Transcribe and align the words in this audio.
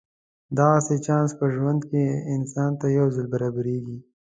دغسې 0.57 0.95
چانس 1.05 1.31
په 1.39 1.45
ژوند 1.55 1.81
کې 1.89 2.03
انسان 2.35 2.71
ته 2.79 2.85
یو 2.97 3.07
ځل 3.15 3.27
برابرېږي. 3.33 3.97